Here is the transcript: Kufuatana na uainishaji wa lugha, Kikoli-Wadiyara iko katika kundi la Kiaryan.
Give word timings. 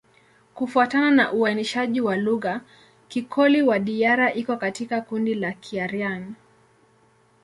Kufuatana 0.53 1.11
na 1.11 1.31
uainishaji 1.31 2.01
wa 2.01 2.15
lugha, 2.17 2.61
Kikoli-Wadiyara 3.09 4.33
iko 4.33 4.57
katika 4.57 5.01
kundi 5.01 5.35
la 5.35 5.51
Kiaryan. 5.51 6.33